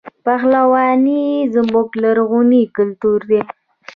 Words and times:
پهلواني 0.25 1.23
زموږ 1.53 1.87
لرغونی 2.03 2.63
کلتور 2.75 3.19
دی. 3.29 3.41